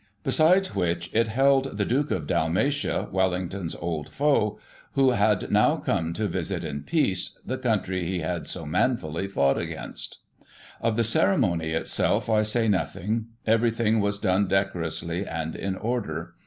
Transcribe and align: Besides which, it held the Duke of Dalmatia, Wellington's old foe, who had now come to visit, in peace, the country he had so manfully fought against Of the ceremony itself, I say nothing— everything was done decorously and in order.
Besides 0.23 0.73
which, 0.73 1.13
it 1.13 1.27
held 1.27 1.77
the 1.77 1.85
Duke 1.85 2.09
of 2.09 2.25
Dalmatia, 2.25 3.07
Wellington's 3.11 3.75
old 3.75 4.09
foe, 4.09 4.57
who 4.93 5.11
had 5.11 5.51
now 5.51 5.75
come 5.77 6.11
to 6.13 6.27
visit, 6.27 6.63
in 6.63 6.81
peace, 6.81 7.37
the 7.45 7.59
country 7.59 8.07
he 8.07 8.17
had 8.21 8.47
so 8.47 8.65
manfully 8.65 9.27
fought 9.27 9.59
against 9.59 10.17
Of 10.81 10.95
the 10.95 11.03
ceremony 11.03 11.69
itself, 11.73 12.31
I 12.31 12.41
say 12.41 12.67
nothing— 12.67 13.27
everything 13.45 13.99
was 13.99 14.17
done 14.17 14.47
decorously 14.47 15.27
and 15.27 15.55
in 15.55 15.75
order. 15.75 16.33